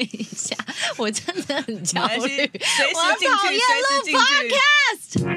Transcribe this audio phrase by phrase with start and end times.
[0.00, 0.56] 一下，
[0.96, 2.50] 我真的很焦虑，
[2.94, 5.28] 我，讨厌录 podcast。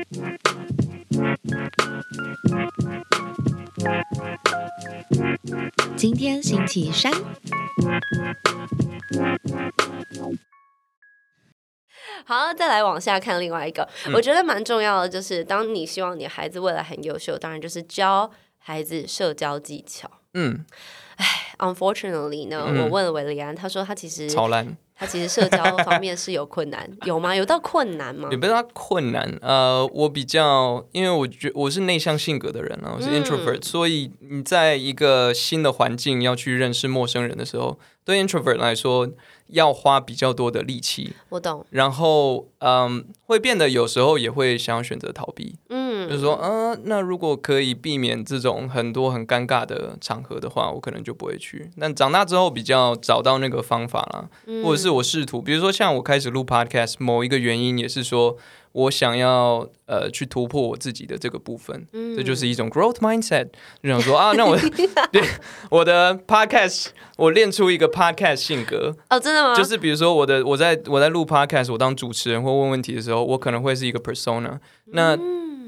[5.96, 7.12] 今天星期三，
[12.26, 20.10] 好，再来往下看另外一个，嗯我觉得蛮重要的，就是当你希望你的孩子未来很优秀，当然就是教孩子社交技巧。
[20.34, 20.66] 嗯，
[21.62, 27.36] Unfortunately 呢，嗯我问了韦利安，他说他其实超烂， 他其实社交方面是有困难，有吗？
[27.36, 28.38] 有到困难吗也？
[28.38, 29.32] 不是他困难。
[29.42, 39.10] 呃，我比较，因为我觉我是内向性格的人啊，我是嗯 introvert，、所以你在一个新的环境要去认识陌生人的时候，对 introvert 来说
[39.48, 45.56] 要花比较多的力气，我懂，然后嗯，会变得有时候也会想要选择逃避。
[45.70, 51.70] 嗯，就是说，嗯、那如果可以避免这种很多很尴尬的场合的话，我可能就不会去。
[51.80, 58.38] 但长大之后比较找到那个方法啦，嗯或者是我试图，比如说像我开始录 podcast，某一个原因也是说
[58.74, 62.16] 我想要呃去突破我自己的这个部分，嗯。
[62.16, 63.48] 这就是一种 growth mindset，
[63.82, 64.58] 就想说啊，那我
[65.12, 65.22] 对
[65.70, 69.56] 我的 podcast，我练出一个 podcast 性格，哦，真的吗？
[69.56, 74.60] 就是比如说我的我在我在录 podcast，我当主持人或问问题的时候，我可能会是一个 persona。
[74.88, 75.18] 那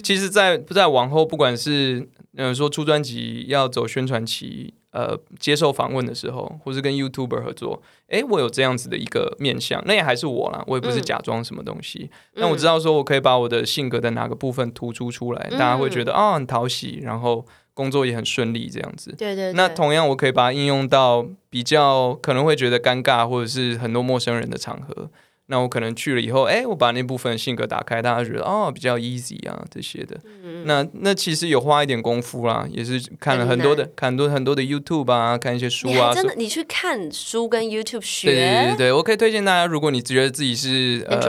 [0.03, 1.99] 其实在，在往后，不管是
[2.35, 12.09] 嗯、呃说出专辑要走宣传期，呃接受访问的时候，或是跟 YouTuber 合作，诶，我有这样子的一个面相，那也还是我啦，我也不是假装什么东西。
[12.35, 19.11] 但我知道说我可以把我的性格的哪个部分突出出来，大家会觉得啊、很讨喜，然后工作也很顺利这样子。
[19.17, 25.09] 对对对，那同样，我可以把它应用到比较可能会觉得尴尬，或者是很多陌生人的场合。
[25.53, 30.19] 那我可能去了以后，哎，我把那部分性格打开，大家觉得哦比较 easy 啊这些的。
[30.43, 36.09] 嗯那那其实有花一点功夫啦，也是看了很多的，看很多很多的 YouTube 啊，看一些书啊。
[36.09, 41.19] 你真的你去看书跟 YouTube 学对对对对对，我可以推荐大家，如果你觉得自己是呃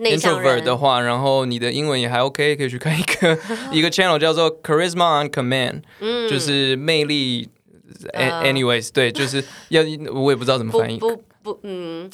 [0.00, 3.38] introvert 的话，然后你的英文也还 OK，可以去看一个
[3.70, 7.50] 一个 channel 叫做 Charisma on Command，、嗯就是魅力。
[8.42, 9.82] anyways，对，就是要
[10.12, 12.10] 我也不知道怎么翻译，不不，嗯，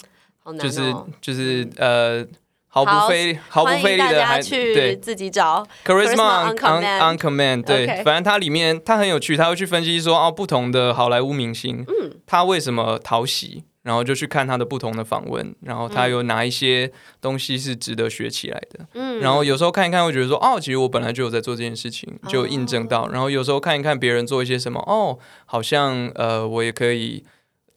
[0.58, 1.06] 就是哦。
[1.20, 2.26] 就是呃，
[2.68, 18.86] 毫不费毫不费力的，还去对自己找 Charisma on on Command on command，对反正它里面它很有趣，它会去分析说哦，不同的好莱坞明星，嗯他为什么讨喜，然后就去看他的不同的访问，然后他有哪一些东西是值得学起来的。
[18.94, 23.08] 嗯，然后有时候看一看，会觉得说，哦，其实我本来就有在做这件事情，就印证到。
[23.08, 27.24] 然后有时候看一看别人做一些什么，哦，好像呃，我也可以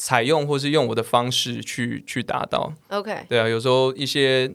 [0.05, 2.73] 采用或是用我的方式去去达到。
[2.89, 4.51] OK，对啊，有时候一些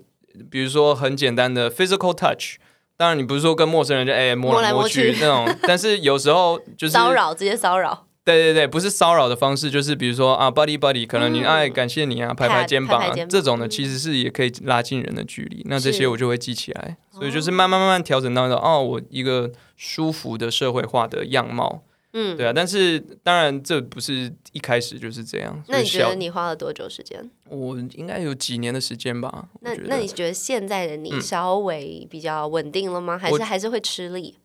[0.50, 2.56] 比如说很简单的 physical touch，
[2.98, 5.20] 当然你不是说跟陌生人就哎摸摸来摸去去。
[5.22, 11.46] 那种， 但是有时候就是骚扰直接骚扰，对对对，不是骚扰的方式，就是比如说啊，buddy buddy，可能你嗯。
[11.46, 13.70] 哎感谢你啊，拍拍肩膀啊这种的，嗯。
[13.70, 15.62] 其实是也可以拉近人的距离。
[15.64, 21.84] 那这些我就会记起来，所以就是慢慢慢慢调整到一个哦，我一个舒服的社会化的样貌。
[22.12, 25.62] 嗯，对啊，但是当然这不是一开始就是这样。
[25.68, 27.30] 那你觉得你花了多久时间？
[27.48, 29.48] 我应该有几年的时间吧？
[29.60, 33.18] 那那你觉得现在的你嗯稍微比较稳定了吗？
[33.18, 34.42] 还是还是会吃力嗯，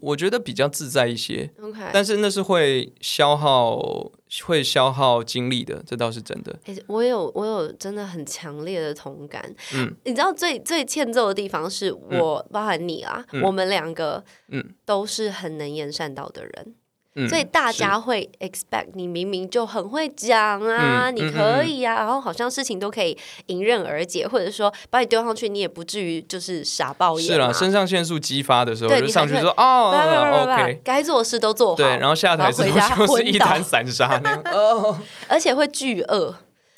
[0.00, 4.10] 我觉得比较自在一些，？OK，但是那是会消耗
[4.44, 6.58] 会消耗精力的，这倒是真的。
[6.64, 9.54] 欸我有我有真的很强烈的同感。
[9.74, 16.74] 嗯你知道最最欠揍的地方是我，包含你啊，嗯我们两个嗯都是很能言善道的人。
[17.14, 34.42] 嗯，所以大家会 expect 你明明就很会讲啊，你可以啊，然后好像事情都可以迎刃而解，或者说把你丢上去，你也不至于就是傻爆眼是啦，肾上腺素激发的时候，就对你还会上去说哦不不不不不，OK，该做的事都做好，对，然后下台之后回家后就是一昏倒滩散沙那样。
[34.52, 36.34] 哦而且会巨饿。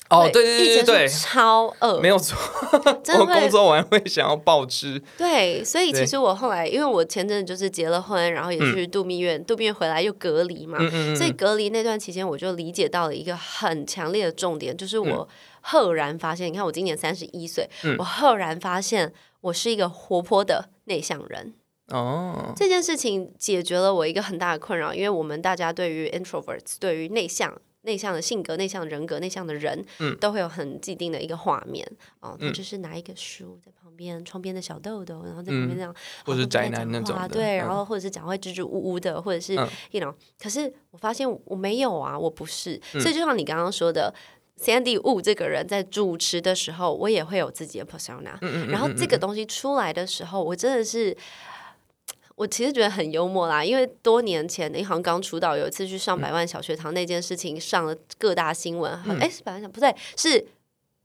[0.09, 2.37] 哦，对对对对对，超饿，没有错，
[3.03, 5.01] 真的会我工作完会想要暴吃。
[5.17, 15.09] 对，所以其实我后来，因为我前阵子就是结了婚，然后也去度蜜月，度蜜月回来又隔离嘛，嗯嗯所以隔离那段期间，我就理解到了一个很强烈的重点，就是嗯。
[15.09, 15.27] 我
[15.61, 17.95] 赫然发现，你看我今年三十一岁，嗯。
[17.97, 19.11] 我赫然发现
[19.41, 21.55] 我是一个活泼的内向人。
[21.87, 27.51] 哦，这件事情解决了我一个很大的困扰，因为我们大家对于 introverts，对于内向。
[27.85, 30.15] 内向的性格、内向的人格、内向的人，嗯。
[30.17, 31.85] 都会有很既定的一个画面。
[32.19, 32.35] 哦。
[32.39, 35.95] 他嗯就是拿一个书在旁边，窗边的小豆豆，然后在旁边嗯这样，
[36.25, 39.67] 或是哦不太宅男讲那种对，然嗯后或者是讲话支支吾吾的，或者是、嗯。
[39.91, 43.01] you know，可是我发现我没有啊，我不是，嗯。
[43.01, 44.13] 所以就像你刚刚说的。
[44.57, 51.13] Sandy Wu 这个人在主持的时候，我也会有自己的 persona，、嗯嗯嗯然后嗯这个东西出来的时候，我真的是，
[52.35, 60.45] 我其实觉得很幽默啦，因为多年前林航刚出道，有一次去上百万小学堂那件事情上了各大新闻，哎、是百万小不对，是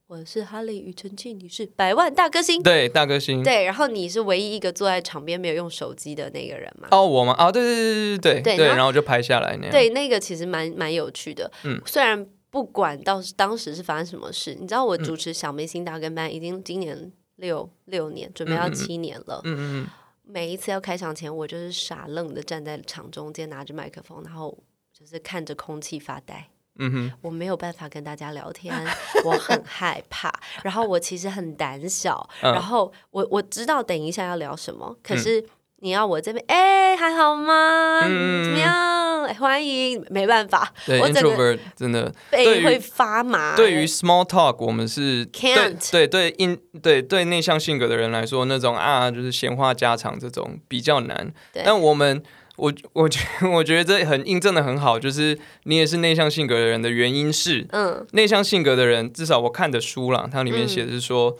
[0.08, 2.60] 我是哈利庾澄庆，你是百万大歌星。
[2.60, 3.44] 对，大歌星。
[3.44, 6.88] 对，然后你是唯一一个坐在场边没有用手机的那个人嘛？
[6.90, 7.32] 哦，我吗？
[7.38, 9.70] 哦，对对对对对对，对然后就拍下来那样。
[9.70, 11.48] 对，那个其实蛮蛮有趣的。
[11.62, 19.40] 嗯虽然不管到当时是发生什么事，你知道我嗯主持小明星大跟班已经今年六六年，准备要七年了。
[19.44, 19.86] 嗯嗯嗯，
[20.30, 24.56] 每一次要开场前，我就是傻愣的站在场中间，拿着麦克风，然后
[24.92, 26.48] 就是看着空气发呆。
[26.82, 28.74] 嗯哼，我没有办法跟大家聊天，
[29.26, 30.32] 我很害怕，
[30.62, 32.52] 然后我其实很胆小，嗯。
[32.54, 35.44] 然后我我知道等一下要聊什么，可是
[35.80, 38.00] 你要我这边哎、还好吗？
[38.04, 39.24] 嗯怎么样？
[39.24, 43.54] 哎欢迎，没办法，对我整个，introvert 真的背会发麻。
[43.54, 51.32] 对于 small talk，我们是 Can't 对对应对对内向性格的人来说，那种啊就是闲话家常这种比较难。
[51.64, 52.22] 但我们
[52.56, 53.20] 我我觉
[53.54, 61.36] 我觉得这很印证的很好，就是你也是内向性格的人的原因是，嗯内向性格的人，至少我看的书啦，它里面写的是说。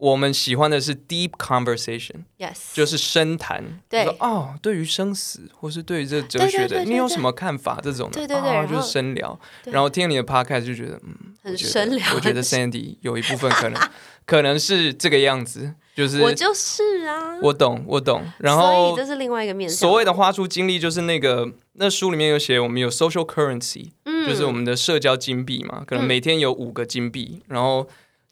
[0.00, 3.62] 我们喜欢的是 deep conversation，，yes，就是深谈。
[3.86, 7.78] 对哦，对于生死，或是对于这哲学的，你有什么看法？
[7.82, 9.38] 这种的，对对对哦就然后是深聊。
[9.62, 12.14] 对然后听你的 podcast 就觉得，嗯，很深聊。
[12.14, 13.80] 我觉得 Sandy 有一部分可能
[14.24, 18.24] 可能是这个样子，就是我就是啊，我懂我懂。
[18.38, 19.76] 然所后以这是另外一个面向。
[19.76, 27.86] 所谓的花出精力，就是那个那书里面有写，我们有 social currency，、嗯就是我们的社交金币嘛，可能嗯每天有五个金币，然后。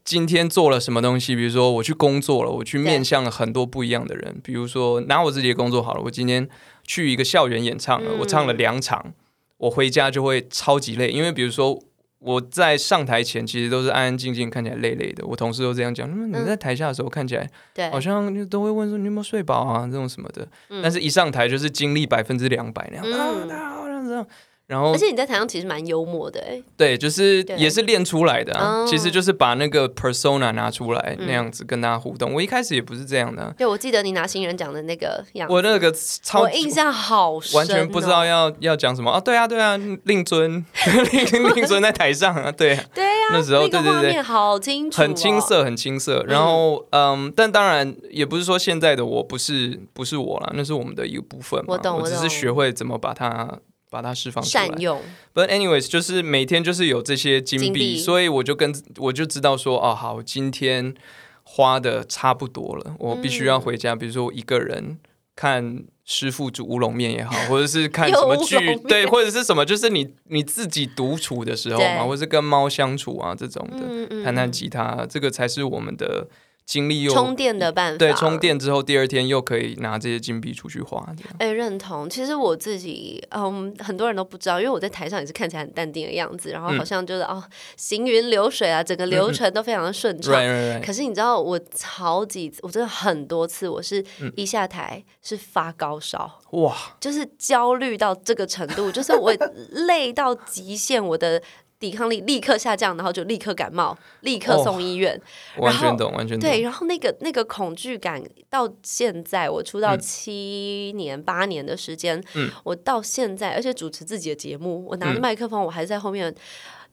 [0.08, 1.37] 今天做了什么东西？
[1.37, 4.40] 比如说我去工作了，我去面向了很多不一样的人。
[4.43, 6.49] 比如说拿我自己的工作好了，我今天
[6.82, 9.12] 去一个校园演唱了，嗯我唱了两场，
[9.58, 11.78] 我回家就会超级累，因为比如说
[12.20, 15.26] 我在上台前其实都是安安静静，看起来累累的。
[15.26, 24.26] 我同事都这样讲，嗯，你在台下的时候看起来对好像就都会问说你有没有睡饱啊这种什么的，嗯但是一上台就是精力百分之两百那样。
[24.68, 28.52] 然后而且你在台上其实蛮幽默的，哎，对，就是也是练出来的、
[28.86, 32.34] 其实就是把那个 persona 拿出来、嗯那样子跟大家互动。
[32.34, 35.90] 我一开始也不是这样的啊、对，我记得你拿新人奖的那个样子，我那个
[36.22, 39.18] 超我印象好深哦，完全不知道要要讲什么啊！
[39.18, 39.74] 对啊，对啊，
[40.04, 40.62] 令尊
[41.32, 45.38] 令令尊在台上啊，对啊对啊，那时候那个对对对好清楚，哦很青。
[45.40, 46.22] 涩，很青涩。
[46.24, 51.66] 然后嗯，但当然也不是说现在的我不是不是我了，那是我们的一个部分嘛。
[51.68, 53.58] 我懂我只是懂学会怎么把它
[53.90, 54.67] 把它释放出来。
[54.67, 55.00] 善用
[55.35, 57.96] ，But anyways，就是每天就是有这些金币，金币。
[57.99, 60.94] 所以我就跟我就知道说，哦，好，今天
[61.43, 63.96] 花的差不多了，我必须要回家。
[63.96, 64.99] 比如说我一个人
[65.35, 72.08] 看师傅煮乌龙面也好， 或者是看什么剧对，或者是什么，就是你你自己独处的时候嘛，对。
[72.08, 74.25] 或是跟猫相处啊这种的，嗯嗯。
[74.25, 76.29] 弹弹嗯吉他，这个才是我们的
[76.68, 78.38] 精力又充电的办法，对充。
[78.38, 81.02] 电之后，第二天又可以拿这些金币出去花。
[81.38, 82.08] 哎、认同。
[82.10, 87.42] 其实我自己，嗯，很多人都不知道，因为我在台上也是看起来很淡定的样子，然后好像就是、哦，
[87.78, 90.34] 行云流水啊，整个流程都非常的顺畅。
[90.34, 90.86] Right, right, right.
[90.86, 99.32] 可是你知道，我好几次，我真的很多次，我是嗯一下台是发高烧，哇，就是焦虑到这个程度，就是我
[99.70, 101.42] 累到极限，我的
[101.78, 105.20] 抵抗力立刻下降，然后就立刻感冒，立刻哦送医院。
[105.58, 106.48] 完全懂，完全懂。
[106.48, 116.34] 对，然后那个那个恐惧感到现在，我出道嗯七年、八年的时间，嗯我到现在，而且主持自己的节目，我拿着嗯麦克风，我还在后面。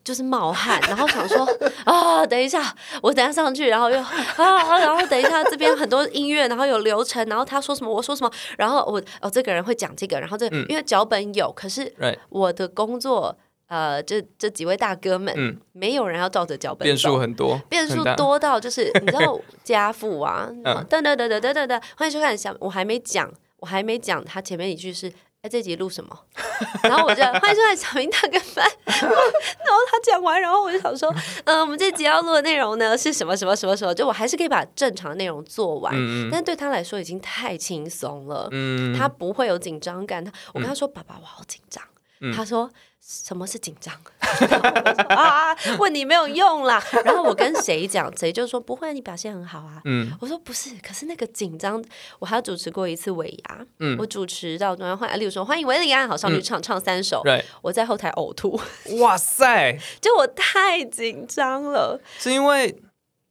[0.04, 1.44] 就是冒汗， 然后想说
[1.84, 2.62] 啊，等一下，
[3.02, 11.92] 我等下上去，然后又啊，然后等一下这边很多音乐，然后有流程，然后他说什么，我说什么，然后我哦，这个人会讲这个，然后这个、嗯因为脚本有，可是
[12.30, 13.36] 我的工作，
[13.67, 25.12] 呃，这这几位大哥们，嗯没有人要照着脚本变走数很多，变数多到就是 你知道家父啊，嗯等等等等等等等，欢迎收看小，我还没讲，我还没讲，他前面一句是。
[25.41, 26.19] 哎，这集录什么？
[26.81, 28.67] 然后我就欢迎收看小明大跟班。
[28.88, 33.93] 然后他讲完，然后我就想说，嗯、我们这集要录的内容呢是什么什么什么什么？
[33.93, 35.93] 就我还是可以把正常的内容做完，
[36.31, 38.48] 但对他来说已经太轻松了。
[38.53, 40.25] 嗯，他不会有紧张感。
[40.25, 41.84] 他我跟他说：“爸爸，我好紧张。
[42.22, 42.67] 嗯他说
[43.08, 43.94] ：“什么是紧张？”
[45.10, 46.84] 啊，问你没有用啦。
[47.06, 49.80] 然后我跟谁讲，谁就说不会，你表现很好啊。
[49.86, 50.12] 嗯。
[50.20, 51.82] 我说不是，可是那个紧张，
[52.20, 53.96] 我还要主持过一次尾牙，嗯。
[54.00, 58.60] 我主持到中央欢，例如说欢迎维里安，好上去唱、唱三首，，right，我在后台呕吐，
[59.00, 62.02] 哇塞， 就我太紧张了。
[62.18, 62.76] 是因为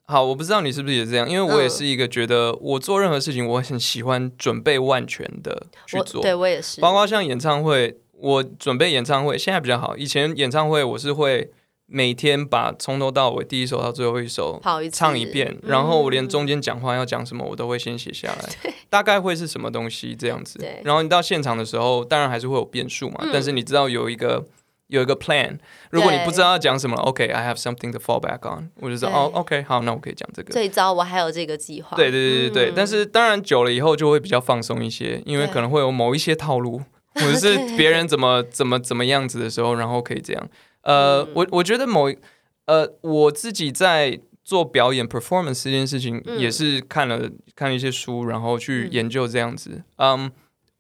[0.07, 1.71] 好，我不知道你是不是也这样，因为我也嗯。
[1.71, 11.51] 是一个觉得我做任何事情，我很喜欢准备万全的去我做，对我也是，包括像演唱会，我准备演唱会现在比较好，以前演唱会我是会
[11.87, 20.59] 每天把从头到尾第一首到最后一首跑一次唱一遍，然后我连中间讲话要讲什么我都会先写下来，大概会是什么东西这样子。
[20.83, 24.45] 然后你到现场的时候，当然还是会有变数嘛，嗯但是你知道有一个。
[24.89, 25.59] 有一个 plan，
[25.91, 30.53] 如果你不知道要讲什么，OK，I、have something to fall back on，我就说对哦，OK，好，那我可以讲这个。
[30.53, 31.97] 最糟我还有这个计划。
[31.97, 36.83] 对对对对对，嗯但是当然久了以后就会比较放松一些，因为可能会有某一些套路，
[37.21, 40.49] 或者是别人怎么怎么怎么样子的时候，然后可以这样。
[40.83, 42.19] 呃，嗯我我觉得某一
[42.67, 49.83] 呃我自己在做表演 performance 这件事情，嗯也是看了看了一些书，然后去嗯研究这样子。
[49.97, 50.31] 嗯，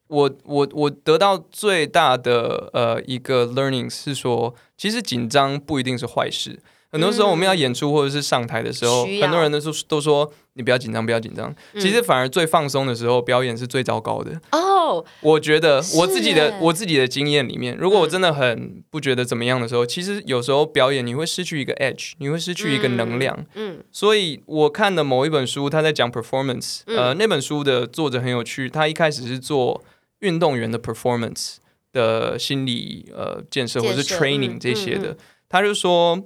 [0.09, 6.59] 我我我得到最大的呃一个 learning 是说，其实紧张不一定是坏事。
[6.95, 11.53] 很多时候我们要演出或者是上台的时候，嗯很多人都说都说你不要紧张，不要紧张。
[11.73, 11.81] 嗯。
[11.81, 14.41] 其实反而最放松的时候，表演是最糟糕的。
[14.53, 23.45] 哦，我觉得我自己的我自己的经验里面，如果我真的很不觉得怎么样的时候，其实有时候表演你会失去一个 edge，你会失去一个能量。
[23.55, 23.83] 嗯。
[23.91, 26.97] 所以我看的某一本书，他在讲 performance，、嗯。
[26.97, 29.83] 呃，那本书的作者很有趣，他一开始是做
[30.21, 31.57] 运动员的 performance
[31.93, 35.17] 的心理呃建设或者是 training 嗯这些的，嗯。
[35.49, 36.21] 他就说，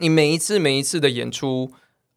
[0.00, 1.70] 你每一次每一次的演出，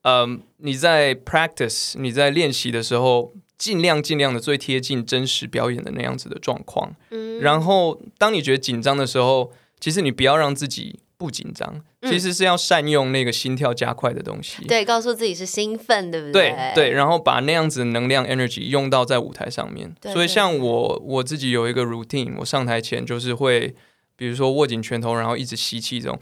[0.03, 6.95] 嗯、你在 practice 你在练习的时候，尽量尽量的最贴近真实表演的那样子的状况。
[7.11, 14.63] 嗯然后，当你觉得紧张的时候，其实你不要让自己不紧张，嗯其实是要善用那个心跳加快的东西。
[14.65, 19.93] 对，告诉自己是兴奋，对不对对对，然后把那样子的能量 energy 用到在舞台上面。
[20.13, 23.75] 所以像我我自己有一个 routine，我上台前就是会，
[24.15, 26.19] 比如说握紧拳头，然后一直吸气这种。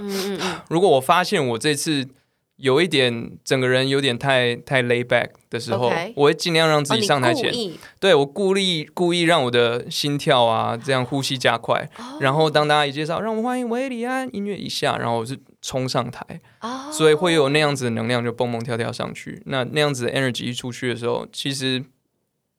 [0.00, 2.08] 嗯嗯嗯， 如果我发现我这次
[2.56, 16.24] 有一点整个人有点太太 lay back 的时候 OK 我会尽量让自哦，己上台前，故意对我故意故意让我的心跳啊这样呼吸加快，哦然后当大家一介绍，让我们欢迎韦礼安，音乐一下，然后我是冲上台。
[16.60, 19.42] 哦，所以会有那样子的能量就蹦蹦跳跳上去。
[19.46, 21.84] 那那样子的 energy 一出去的时候，其实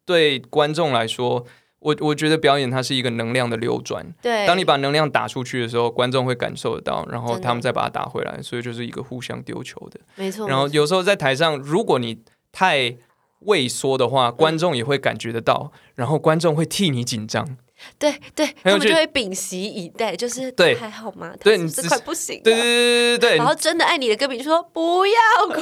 [0.03, 1.45] 对观众来说，
[1.85, 4.03] 我我觉得表演它是一个能量的流转。
[4.19, 9.99] 对，当你把能量打出去的时候，观众会感受得到，然后他们再把它打回来，所以就是一个互相丢球的。
[10.15, 12.97] 没错，然后有时候在台上，如果你太
[13.41, 17.57] 畏缩的话，观众也会感觉得到，然后观众会替你紧张。
[17.99, 21.33] 对对，他们就会屏息以待，就是对还好吗？
[21.43, 25.13] 对你这块不行，对对对对对然后真的爱你的歌迷就说不要
[25.53, 25.61] 哭，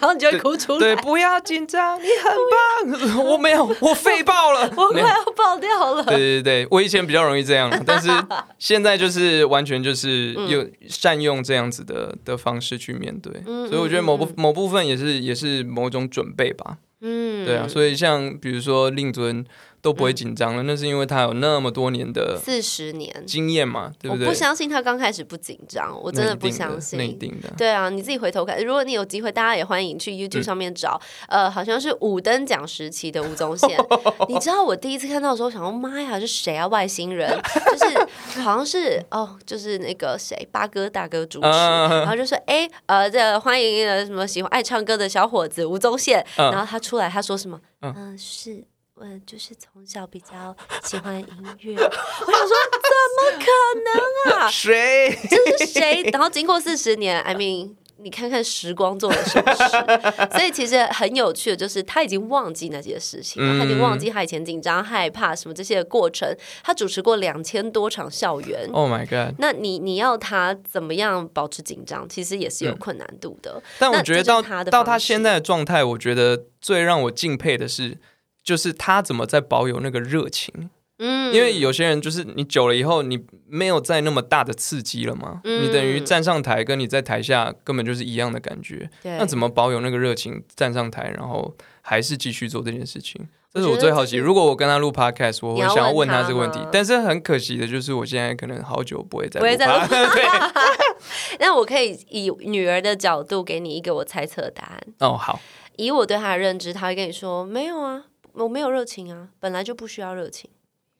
[0.00, 3.24] 然后你就会哭出来对，不要紧张，你很棒。
[3.24, 6.04] 我没有，我废爆了， 我快要爆掉了。
[6.04, 8.08] 对对对，我以前比较容易这样，但是
[8.58, 16.78] 现在就是完全就是有善用这样子的的方式去面对，嗯所以我觉得某部嗯某部分也是也是某种准备吧。
[17.04, 19.44] 嗯对啊，所以像比如说令尊
[19.82, 24.26] 都不会紧张了，那是因为他有那么多年的四十年，经验嘛，对对？
[24.26, 27.18] 我不相信他刚开始不紧张，我真的不相信。
[27.18, 27.52] 定的。
[27.58, 33.76] 对啊，你自己回头看，如果你有机会，大家也欢迎去 YouTube 上面找，呃，好像是五等奖时期的吴宗宪。
[34.30, 36.64] 你知道我第一次看到的时候，想说妈呀，是谁啊？
[36.68, 37.28] 外星人？
[37.76, 47.60] 就是好像是哦，就是那个谁，八哥大哥主持，嗯然后就说哎，呃，这欢迎呃什么喜欢爱唱歌的小伙子吴宗宪，嗯然后他出来，他说什么？
[47.80, 48.62] 嗯嗯、是。
[49.00, 51.26] 嗯，就是从小比较喜欢音
[51.60, 54.48] 乐，我想说怎么可能啊？
[54.52, 55.10] 谁？
[55.28, 56.02] 这是谁？
[56.12, 60.38] 然后经过四十年，I mean，你看看时光做了什么事。
[60.38, 66.28] 所以其实很有趣的，就是他已经忘记那些事情他已经忘记他以前紧张、害怕什么这些过程。
[66.62, 68.68] 他主持过两千多场校园。
[68.72, 69.34] Oh my god！
[69.38, 73.60] 那你你要他怎么样保持紧张，其实也是有困难度的。
[73.78, 77.98] 但我觉得到他的到他现在的状态，我觉得最让我敬佩的是，
[78.42, 80.70] 就是他怎么在保有那个热情。
[80.98, 83.18] 嗯，因为有些人就是你久了以后，你
[83.48, 88.88] 没有再那么大的刺激了嘛，嗯你等于站上台跟你在台下根本就是一样的感觉。
[89.02, 93.26] 那怎么保有那个热情，站上台然后还是继续做这件事情？
[93.52, 94.16] 这是我最好奇。
[94.16, 99.88] 如果我跟他录 podcast，我会想要问问他他这个问题吗，但是很可惜的就是我现在可能好久不会再录不会再录
[101.40, 104.80] 那我可以以女儿的角度给你一个我猜测的答案。
[105.00, 105.40] 哦，好，
[105.76, 110.50] 以我对他的认知，他会跟你说没有啊，我没有热情啊，本来就不需要热情。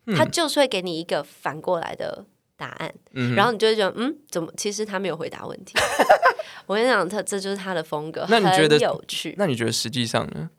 [0.06, 2.24] 嗯他就是会给你一个反过来的
[2.56, 5.74] 答案，嗯，然后你就会觉得嗯，怎么其实他没有回答问题。
[6.66, 9.34] 我跟你讲，他这就是他的风格，那你觉得很有趣？
[9.38, 10.50] 那你觉得实际上呢？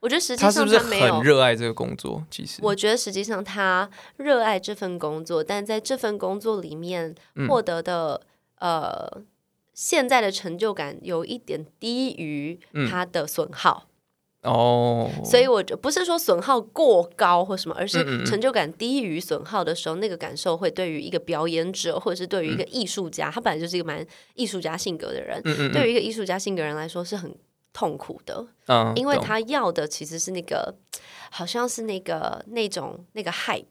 [0.00, 1.22] 我觉得实际他是不是很。
[1.22, 2.24] 热爱这个工作？
[2.30, 8.22] 其实，我觉得实际上他热爱这份工作，但在这份工作里面嗯获得的、
[8.58, 9.22] 呃
[9.74, 13.86] 现在的成就感有一点低于嗯他的损耗。
[14.46, 27.34] 哦，所以我就不是说损耗过高或什么，而是嗯成就感低于损耗的时候，那个感受会对于一个表演者或者是对于一个艺术家，他本来就是一个蛮艺术家性格的人，对于一个艺术家性格人来说是很
[27.72, 30.74] 痛苦的，嗯，因为他要的其实是那个，
[31.30, 33.64] 好像是那个那种那个 hype。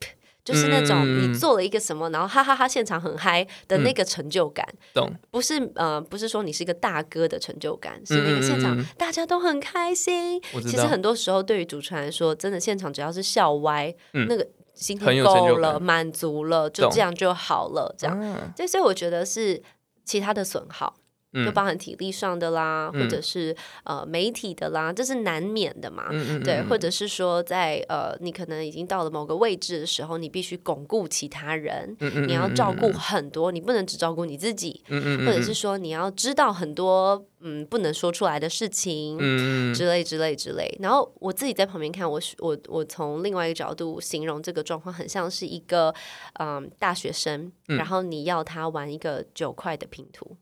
[0.46, 1.34] 就是那种嗯。
[1.34, 10.40] 你做了一个什么，然后哈哈哈现场很嗨的那个成就感，懂，不是呃不是说你是一个大哥的成就感，是那个现场大家都很开心。
[10.62, 14.28] 其实很多时候对于主持人来说，真的现场只要是笑歪，嗯。
[14.30, 18.20] 那个今很天有成就够了，满足了，就这样就好了，这样。
[18.22, 18.54] 啊。
[18.56, 19.62] 对，所以我觉得是
[20.04, 20.94] 其他的损耗。
[21.36, 21.54] 就嗯。
[21.54, 26.06] 包含体力上的啦，嗯或者是呃媒体的啦，这是难免的嘛。
[26.44, 31.96] 对，嗯或者是说在呃，你可能已经到了某个位置的时候，你必须巩固其他人，
[32.28, 32.94] 你要照顾嗯。
[32.94, 40.78] 很多，你不能只照顾你自己，或者是说你要知道很多嗯不能说出来的事情，嗯嗯之类之类之类。
[40.82, 45.94] 然后我自己在旁边看，我我我从另外一个角度形容这个状况，很像是一个
[46.40, 47.78] 嗯大学生，嗯。
[47.78, 50.36] 然后你要他玩一个九块的拼图，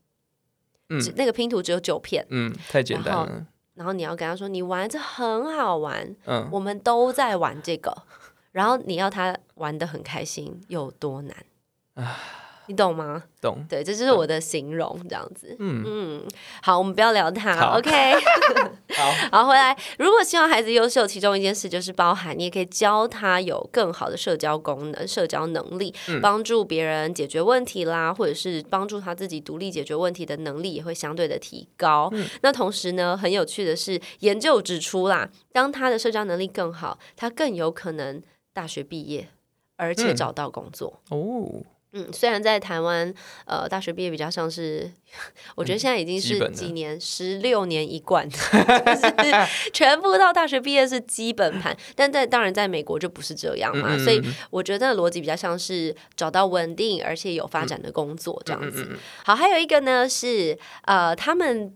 [0.93, 1.01] 嗯。
[1.01, 6.47] 只那个拼图只有九片，嗯，太简单了，然后你要跟他说你玩这很好玩，嗯。
[6.51, 8.03] 我们都在玩这个，
[8.51, 11.35] 然后你要他玩的很开心，有多难？
[12.67, 13.23] 你懂吗？
[13.41, 15.55] 懂，对，这就是我的形容，这样子。
[15.59, 16.23] 嗯，嗯，
[16.61, 17.91] 好，我们不要聊他，OK。
[18.95, 19.75] 好，好，回来。
[19.97, 32.09] 如果希望孩子优秀，其中一件事就是包含你也可以教他有更好的社交功能、社交能力，嗯帮助别人解决问题啦，或者是帮助他自己独立解决问题的能力也会相对的提高。
[32.13, 38.21] 嗯那同时呢，很有趣的是，研究指出啦，当他的社交能力更好，他更有可能
[38.53, 39.27] 大学毕业，
[39.75, 41.01] 而且嗯找到工作。
[41.09, 41.63] 哦，
[41.93, 43.13] 嗯，虽然在台湾，
[43.45, 44.91] 呃，大学毕业比较像是，
[45.55, 49.13] 我觉得现在已经是几年，十六年一贯，就是
[49.71, 51.77] 全部到大学毕业是基本盘。
[51.95, 58.97] 但在当然，在美国就不是这样嘛，嗯嗯所以嗯我觉得逻辑比较像是找到稳定而且有发展的工作这样子。
[59.23, 61.71] 好，还有一个呢是呃，他们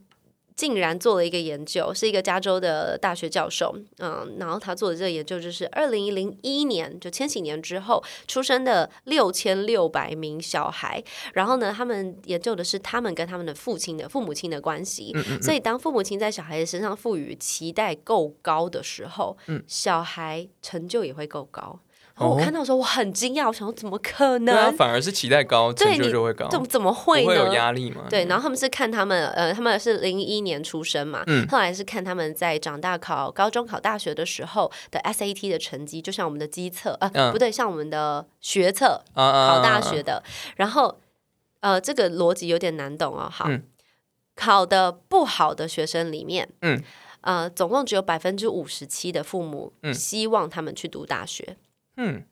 [0.58, 11.02] 竟然做了一个研究，是一个加州的大学教授，嗯，然后他做的这个研究就是二零零一年，就千禧年之后出生的六千六百名小孩，
[11.34, 19.64] 然后呢，他们研究的是他们跟他们的父亲的父母亲的关系，嗯所以当父母亲在小孩子身上赋予期待够高的时候，嗯。
[19.68, 21.80] 小孩成就也会够高。
[22.20, 24.76] 然后我哦看到的时候，我很惊讶，我想说怎么可对啊，能？
[24.76, 27.24] 反而是期待高，成就就会高，怎么怎么会呢？
[27.24, 28.06] 不会有压力吗？
[28.10, 40.24] 对，然后他们是看他们，呃，他们是零一年出生嘛，嗯后来是看他们在长大考高中、考大学的时候的 SAT 的成绩，就像我们的机测，呃，嗯不对，像我们的学测啊啊，考大学的，
[40.56, 40.98] 然后，
[41.60, 43.30] 呃，这个逻辑有点难懂哦。
[43.32, 43.64] 好，嗯
[44.36, 46.82] 考的不好的学生里面，嗯，
[47.22, 51.58] 呃，总共只有百分之五十七的父母嗯希望他们去读大学。
[51.98, 52.24] 嗯。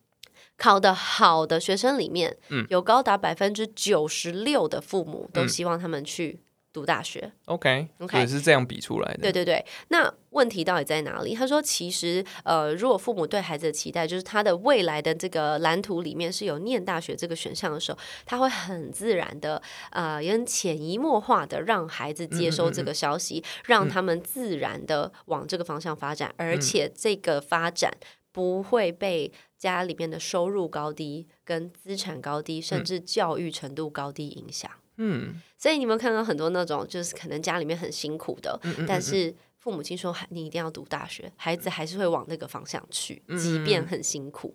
[0.57, 2.65] 考得好的学生里面，嗯。
[2.69, 5.49] 有高达百分之九十六的父母都嗯。
[5.49, 6.39] 希望他们去
[6.71, 7.31] 读大学。
[7.45, 8.27] ，OK，OK。
[8.27, 11.33] 是这样比出来的，对对对，那问题到底在哪里？
[11.33, 27.91] 他说，其实呃，如果父母对孩子的期待就是他的未来的这个蓝图里面是有念大学这个选项的时候，他会很自然的呃，也很潜移默化的让孩子接收这个消息，让他们自然的往这个方向发展，而且这个发展
[28.35, 34.69] 不会被家里面的收入高低、跟资产高低，甚至教育程度高低影响。
[34.97, 44.53] 嗯，所以你们看到很多那种，就是可能家里面很辛苦的，嗯但是父母亲说孩你一定要读大学，孩子还是会往那个方向去，嗯即便很辛苦。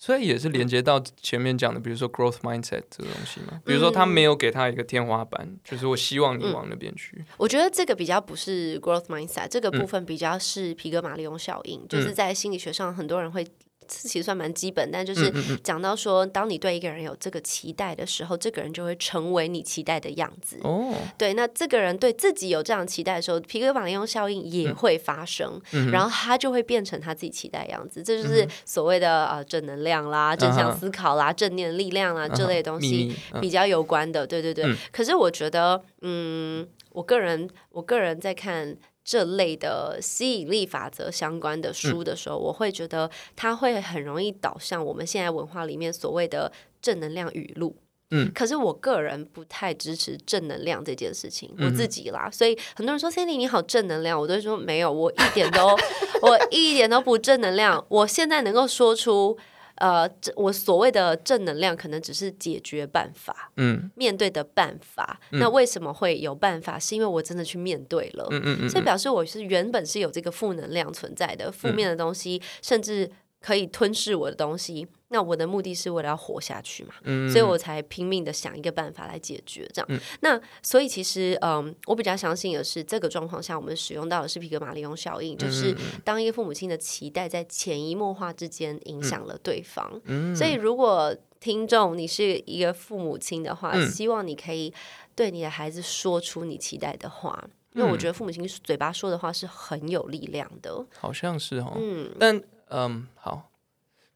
[0.00, 13.46] 所以也是连接到前面讲的，比如说 growth mindset 这个东西嘛，比如说他没有给他一个天花板，就是我希望你往那边去，我觉得这个比较不是 growth mindset，这嗯个部分比较是皮格马利翁效应，就是在心理学上很多人会。
[13.90, 20.60] 这其实算蛮基本，但嗯就是讲到说，当你对一个人有这个期待的时候，这个人就会成为你期待的样子。
[20.62, 28.00] 哦，对，那这个人对自己有这样期待的时候，皮革马利翁效应也会发生，嗯然后他就会变成他自己期待的样子。
[28.00, 34.24] 这就是所谓的呃正能量啦、正向思考啦、正念力量啦这类东西比较有关的。
[34.24, 34.64] 对对对。
[34.66, 38.76] 嗯可是我觉得，嗯，我个人我个人在看。
[39.04, 47.76] 这类的吸引力法则相关的书的时候，我会觉得它会很容易导向我们现在文化里面所谓的正能量语录。
[48.10, 55.68] 嗯，可是我个人不太支持正能量这件事情，嗯我自己啦，所以很多人说 Cindy 你好正能量，我都会说没有，我一点都
[56.22, 57.84] 我一点都不正能量。
[57.88, 59.38] 我现在能够说出。
[59.80, 65.18] 呃，这我所谓的正能量，可能只是解决办法，嗯面对的办法。
[65.30, 66.78] 那为什么会有办法？
[66.78, 74.86] 是因为我真的去面对了，嗯嗯嗯，所以表示我是原本是有这个负能量存在的，负面的东西，甚至可以吞噬我的东西。
[75.12, 80.00] 那我的目的是为了要活下去嘛，嗯所以我才拼命的想一个办法来解决这样。
[80.20, 90.00] 那所以其实，嗯，我比较相信的是，这个状况下我们使用到的是皮格马利翁效应，就是当一个父母亲的期待在潜移默化之间影响了对方。
[90.34, 94.72] 所以如果听众你是一个父母亲的话，希望你可以
[95.16, 97.44] 对你的孩子说出你期待的话。
[97.72, 103.49] 因为我觉得父母亲嘴巴说的话是很有力量的，好像是哦，嗯，但嗯好。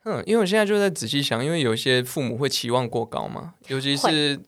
[0.05, 4.39] 嗯，因为我现在就在仔细想，因为有些父母会期望过高嘛，尤其是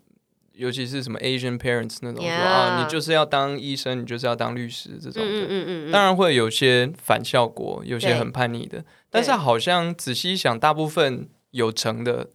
[0.52, 5.28] 尤其是什么 Asian parents 那种说啊你就是要当医生，你就是要当律师这种的。
[5.28, 12.30] 嗯嗯嗯嗯，当然会有些反效果，有些很叛逆的，但是好像仔细想，大部分有成的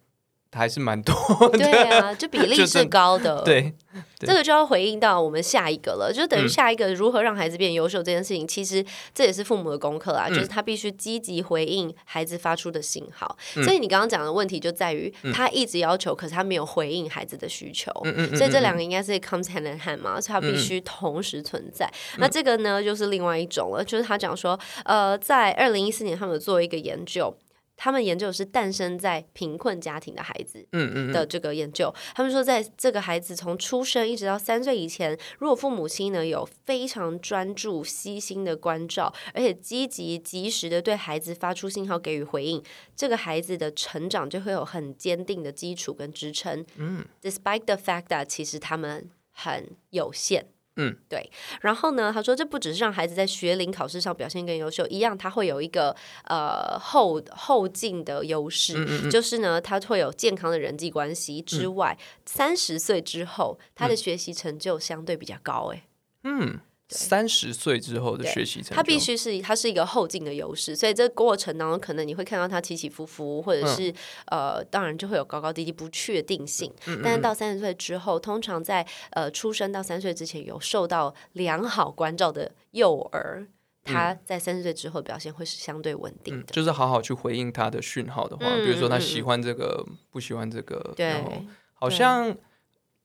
[0.52, 1.16] 还是蛮多
[1.50, 1.58] 的。
[1.58, 3.74] 对啊，就比例是高的，对，
[4.20, 8.84] 这个就要回应到我们下一个了，就等于嗯下一个如何让孩子变优秀这件事情，其实
[9.14, 13.38] 这也是父母的功课啦，嗯就是他必须积极回应孩子发出的信号。
[13.56, 17.92] 嗯所以你刚刚讲的问题就在于，他一直要求，可是他没有回应孩子的需求。
[18.04, 21.90] 嗯嗯嗯所以这两个应该是 comes hand in hand 嘛，所以他必须同时存在。
[22.18, 27.34] 那这个呢，就是另外一种了，就是他讲说，呃，在二零一四年他们有做一个研究。
[27.84, 42.62] 他们研究的是诞生在贫困家庭的孩子，嗯嗯嗯的这个研究，他们说，在这个孩子从出生一直到三岁以前，如果父母亲呢有非常专注、悉心的关照，而且积极、及时的对孩子发出信号给予回应，
[42.96, 46.63] 这个孩子的成长就会有很坚定的基础跟支撑。
[46.76, 50.46] 嗯，despite the fact that 其实他们很有限。
[50.77, 51.29] 嗯，对。
[51.62, 65.84] 然后呢，他说这不只是让孩子在学龄考试上表现更优秀，一样他会有一个呃后后进的优势，就是呢，他会有健康的人际关系之外，三十岁之后他的学习成就相对比较高、哎、
[66.23, 66.60] 嗯，
[66.91, 73.93] 三十岁之后的对学习成就，他必须是他是一个后进的优势，所以这个过程当中，可能你会看到他起起伏伏，或者是、
[74.27, 76.71] 呃，当然就会有高高低低不确定性。
[77.04, 83.47] 但是到三十岁之后，通常在呃出生到三岁之前有受到良好关照的幼儿，
[83.84, 86.51] 他在三十岁之后表现会是相对稳定的。
[86.51, 91.32] 就是好好去回应他的讯号的话，嗯比如说他喜欢这个，不喜欢这个，对然后
[91.73, 92.36] 好像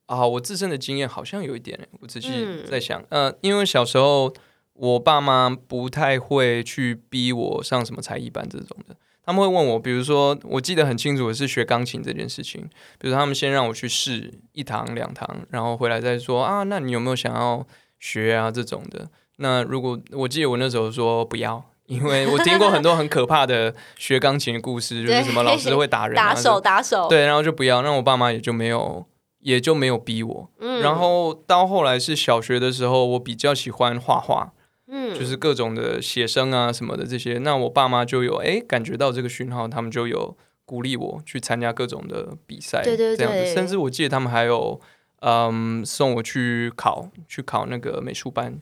[0.07, 4.33] 啊，我自身的经验好像有一点，我仔细嗯在想，呃，因为小时候
[4.75, 8.97] 我爸妈不太会去逼我上什么才艺班这种的。
[9.25, 12.63] 他们会问我，比如说，我记得很清楚的是学钢琴这件事情。
[12.97, 17.67] 比如他们先让我去试一堂两堂，然后回来再说啊，那你有没有想要
[17.99, 19.09] 学啊这种的？
[19.39, 29.05] 那如果我记得我那时候说不要，因为我听过很多很可怕的学钢琴的故事，就是什么老师会打人、啊， 打手打手，对，然后就不要，那我爸妈也就没有，
[29.47, 30.51] 也就没有逼我。
[30.59, 34.53] 嗯然后到后来是小学的时候，我比较喜欢画画，
[34.89, 37.39] 嗯就是各种的写生啊什么的这些。
[37.39, 43.39] 那我爸妈就有哎感觉到这个讯号，他们就有鼓励我去参加各种的比赛，对对这样子。
[43.39, 44.81] 对甚至我记得他们还有
[45.21, 48.61] 嗯送我去考去考那个美术班。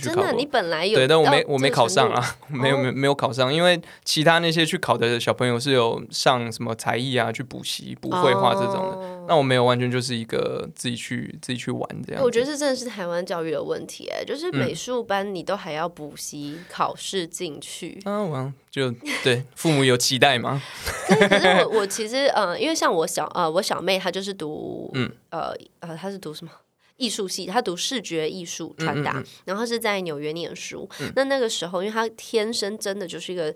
[0.00, 8.96] 真的，你本来有对，但我没到我没考上啊， 没有哦没有没有考上，因为其他那些去考的小朋友是有上什么才艺啊，去补习、补绘画这种的。
[8.96, 12.20] 哦那我没有，完全就是一个自己去自己去玩这样。
[12.20, 18.00] 我觉得这真的是台湾教育的问题，哎，就是嗯美术班你都还要补习考试进去。
[18.04, 18.90] 啊，我就
[19.22, 20.60] 对父母有期待嘛，
[21.06, 26.50] 可是可是我我其实呃，因为像我小呃我小妹她就是读嗯呃呃她是读什么？
[27.00, 30.88] 艺术系，他读视觉艺术传达，然后是在纽约念书。
[31.16, 33.52] 那那个时候，因为他天生真的就是一个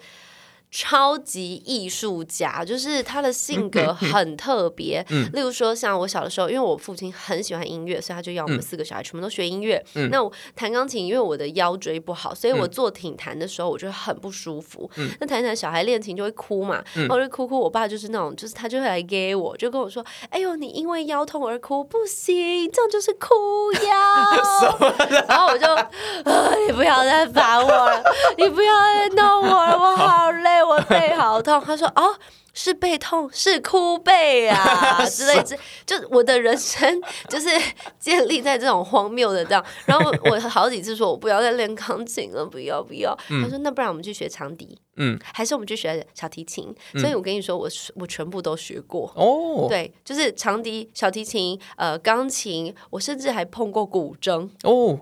[0.76, 5.06] 超级艺术家，就是他的性格很特别。
[5.10, 9.80] 嗯例如说，像我小的时候，因为我父亲很喜欢音乐，所以他就要我们四个小孩全部都学音乐。
[9.94, 14.90] 嗯那我弹钢琴，因为我的腰椎不好，所以我坐挺弹的时候，我就会很不舒服。
[14.96, 17.56] 嗯那弹一弹，小孩练琴就会哭嘛，然后我就哭哭。
[17.60, 23.28] 我爸就是那种，就是他就会来给我，就跟我说：“哎呦，你因为腰痛而哭，不行，这样就是哭
[23.86, 24.88] 腰。
[25.28, 25.88] ”然后我就，啊，
[26.66, 28.02] 你不要再烦我了，
[28.36, 31.62] 你不要再弄我了，我好累，我背好痛。
[31.64, 32.16] 他说：“哦。”
[32.56, 37.48] 是背痛，是哭背啊 之类之，就我的人生就是
[37.98, 39.64] 建立在这种荒谬的这样。
[39.86, 43.12] 然后我好几次说我不要再练钢琴了，不要不要。
[43.42, 46.72] 他说那不然我们去学长笛，嗯，还是我们去学小提琴。
[47.00, 49.12] 所以我跟你说，我我全部都学过。
[49.16, 54.48] 哦，对，就是长笛、小提琴、呃，钢琴，我甚至还碰过古筝。
[54.62, 54.96] 哦，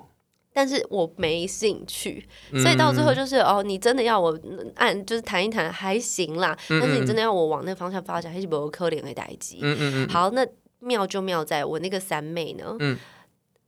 [0.53, 4.39] 但是我没兴趣，嗯所以到最后就是哦，你真的要我
[4.77, 9.59] 按就是谈一谈还行啦，但是你真的要我往那个方向发展，还是不可怜的代际。
[9.63, 10.47] 嗯嗯嗯，好，那
[10.81, 12.99] 妙就妙在我那个三妹呢，嗯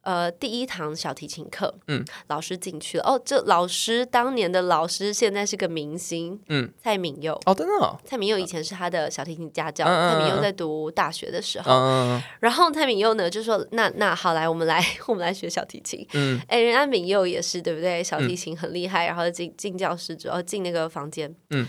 [0.04, 2.02] 呃，第一堂小提琴课，嗯。
[2.28, 7.38] 老师进去了，哦，这老师当年的老师现在是个明星，嗯，蔡敏佑。
[7.44, 10.54] 哦，真的哦，蔡敏佑以前是他的小提琴家教，嗯蔡敏佑在。
[10.54, 16.40] 读大学的时候，嗯然后蔡敏佑呢就说：“那那好，来我们来 我们来学小提琴。”嗯。
[16.46, 18.04] 哎，人家敏佑也是对不对？
[18.04, 21.66] 小提琴很厉害，然后进进教室之后进那个房间，嗯，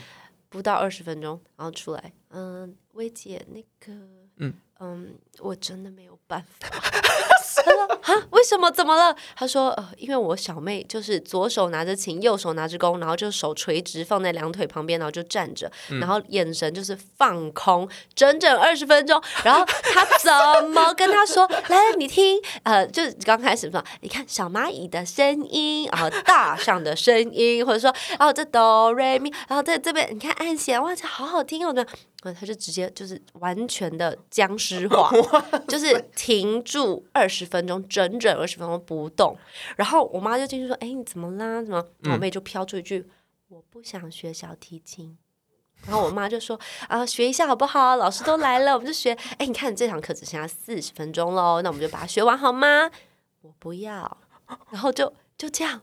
[0.49, 3.91] 不到二十分钟，然后出来，嗯，薇姐那个，
[4.37, 6.67] 嗯嗯我真的没有办法。
[7.57, 8.69] 他说啊，为什么？
[8.69, 9.15] 怎么了？
[9.35, 19.21] 他说呃，因为我小妹就是左手拿着琴，右手拿着弓，然后就手垂直放在两腿旁边，然后就站着，嗯然后眼神就是放空，整整二十分钟。
[19.43, 21.47] 然后他怎么跟他说？
[21.69, 31.73] 来，你听，呃，就是刚开始说，你看小蚂蚁的声音，然后大象的声音，或者说，哦，这哆瑞咪，然后在这边你看按弦，哇，这好好听哦，
[32.33, 35.11] 他就直接就是完全的僵尸 化，
[35.67, 39.37] 就是停住二十分钟，整整二十分钟不动。
[39.75, 41.61] 然后我妈就进去说：“哎，你怎么啦？
[41.61, 43.07] 怎么？”我妹就飘出一句
[43.49, 45.17] ：“我不想学小提琴。”
[45.85, 47.97] 然后我妈就说：“啊，学一下好不好？
[47.97, 49.13] 老师都来了，我们就学。
[49.37, 52.89] 哎，你看这堂课只剩下四十分钟喽，那我们就把它学完好吗？”
[53.41, 54.17] 我不要。
[54.71, 55.81] 然后就就这样。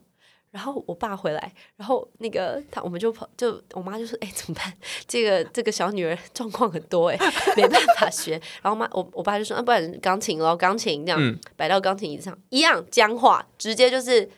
[0.53, 4.71] 然后我爸回来，然后那个他，我们就跑，就我妈就说：“哎，怎么办？
[5.09, 7.19] 这个这个小女儿状况很多哎，
[7.57, 14.29] 没办法学。”然后妈，我我爸就说：“啊，不然钢琴咯，钢琴这样、嗯摆到钢琴椅子上，一样僵化，直接就是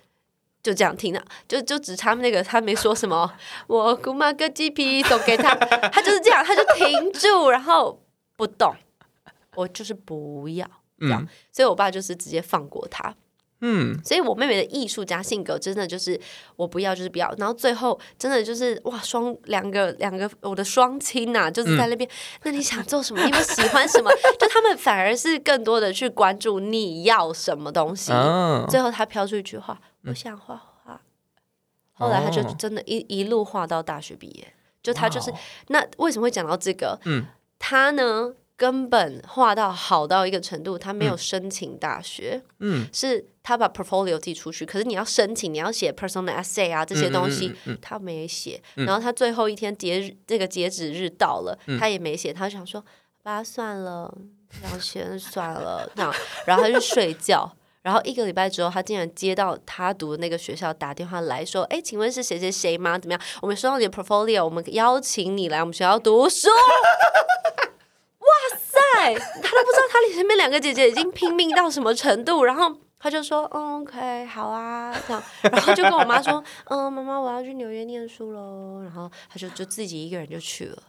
[0.62, 3.28] 就这样停了，就就只差那个他没说什么，
[3.66, 8.00] 我姑妈个鸡皮送给他，他就是这样，他就停住，然后
[8.36, 8.72] 不动，
[9.56, 10.64] 我就是不要
[11.00, 13.12] 这样，嗯所以我爸就是直接放过他。
[13.60, 16.20] 嗯所以我妹妹的艺术家性格真的就是
[16.56, 22.08] 我不要就是不要，然后最后真的就是哇双两个两个我的双亲呐、就是在那边，
[22.42, 23.24] 那你想做什么？
[23.24, 24.10] 你们喜欢什么？
[24.38, 28.12] 就他们反而是更多的去关注你要什么东西。
[28.12, 31.00] 啊，最后他飘出一句话：“我想画画。”
[31.96, 34.52] 后来他就哦真的一一路画到大学毕业。
[34.82, 35.32] 就他就是
[35.68, 36.98] 那为什么会讲到这个？
[37.06, 37.24] 嗯
[37.58, 42.42] 他呢根本画到好到一个程度，他没有申请大学。
[42.60, 48.62] 嗯是他把 portfolio 寄出去，可是你要申请，你要写 personal essay 啊这些东西，嗯嗯嗯嗯他没写。
[48.74, 52.82] 然后他最后一天截日这个截止日到了，嗯他也没写，他想说，
[53.22, 54.12] 把它算了，
[54.48, 56.14] 不想写算了， 这样，
[56.46, 57.56] 然后他就睡觉。
[57.82, 62.98] 然后一个礼拜之后，他竟然接到他读的那个学校打电话来说：“哎，请问是谁谁谁吗？
[62.98, 63.20] 怎么样？
[63.42, 66.48] 我们收到你的 portfolio，我们邀请你来我们学校读书。”
[68.94, 80.82] 哇塞，他都不知道他前面两个姐姐已经拼命到什么程度，然后他就说：“嗯，OK，好啊。”这样，然后就跟我妈说：“嗯，妈妈，我要去纽约念书喽。”然后他就就自己一个人就去了。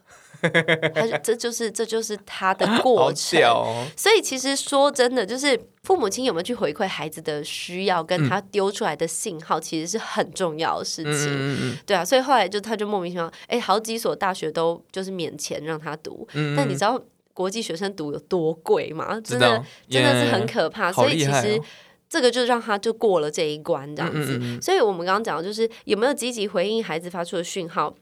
[0.93, 3.41] 他就这就是这就是他的过好程。
[3.41, 11.31] 哦，所以其实说真的，就是父母亲有没有去回馈孩子的需要，跟他丢出来的信号，其实是很重要的事嗯情。
[11.31, 17.01] 嗯嗯对啊，所以后来就他就莫名其妙，哎，好几所大学都就是免钱让他读，嗯，但你知道
[17.35, 19.21] 国际学生读有多贵嘛？
[19.21, 20.91] 真的真的是很可怕。
[20.91, 21.61] 所以其实
[22.09, 24.37] 这个就让他就过了这一关，这样子。
[24.37, 27.95] 嗯嗯嗯所以我们刚刚讲的就是有没有积极回应孩子发出的讯号，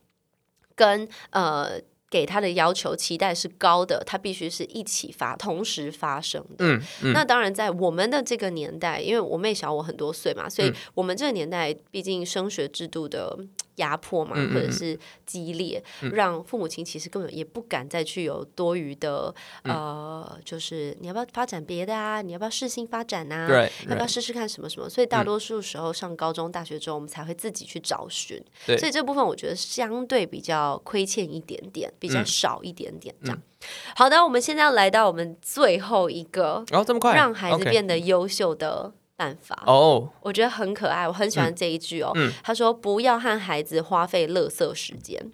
[0.74, 1.82] 跟呃。
[2.14, 6.58] 给他的要求、期待是高的，他必须是一起发、同时发生的。
[6.60, 13.36] 嗯嗯那当然，在我们的这个年代，因为我妹小我很多岁嘛，所以嗯我们这个年代毕竟升学制度的
[13.76, 15.84] 压迫嘛，或者是激烈，
[16.14, 19.34] 让父母亲其实根本也不敢再去有多余的、
[19.64, 22.22] 嗯呃，就是你要不要发展别的啊？
[22.22, 23.48] 你要不要试性发展啊？
[23.48, 24.90] 对要不要试试看什么什么？
[24.90, 28.44] 所以大多数时候上高中、大学之后，我们才会自己去找寻。
[28.66, 33.42] 对所以这部分我觉得相对比较亏欠一点点，比较嗯少一点点这样。
[33.96, 39.64] 好的，我们现在要来到我们最后一个哦这么快，让孩子变得优秀的办法。
[39.66, 42.12] 哦，我觉得很可爱，我很喜欢这一句哦。
[42.16, 45.32] 嗯他说：“不要和孩子花费垃圾时间。”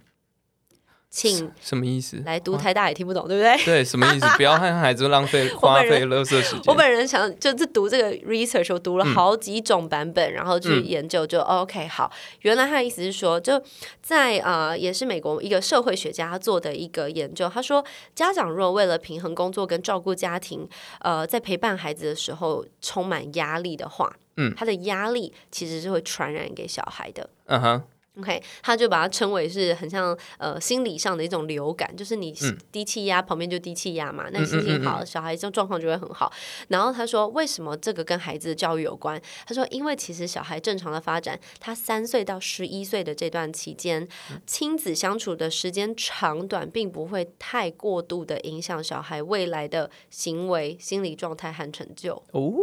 [1.10, 2.22] 请什么意思？
[2.24, 3.66] 来读台大也听不懂，对不对？
[3.66, 4.28] 对，什么意思？
[4.38, 6.64] 不要和孩子浪费 花费垃圾时间。
[6.68, 13.60] 我本人想就是读这个 research，我读了好几种版本，然后去嗯研究就，哦 OK 好，原来他的意思是说，就
[14.02, 20.70] 在呃也是美国一个社会学家他做的一个研究，他说家长若为了平衡工作跟照顾家庭，
[21.00, 27.28] 呃，在陪伴孩子的时候充满压力的话，嗯他的压力其实是会传染给小孩的。
[27.48, 27.84] 嗯哼，
[28.18, 36.32] OK，他就把它称为是很像呃心理上的一种流感，就是你嗯低气压旁边就低气压嘛，那你心情好，小孩这状况就会很好。
[36.68, 39.22] 然后他说，为什么这个跟孩子的教育有关？
[39.46, 44.08] 他说，因为其实小孩正常的发展，他三岁到十一岁的这段期间，
[44.46, 52.22] 亲子相处的时间长短，并不会太过度的影响小孩未来的行为、心理状态和成就。
[52.32, 52.54] 哦，